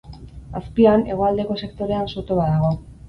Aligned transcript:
Azpian, 0.59 1.03
hegoaldeko 1.11 1.59
sektorean, 1.67 2.11
soto 2.15 2.39
bat 2.41 2.53
dago. 2.57 2.73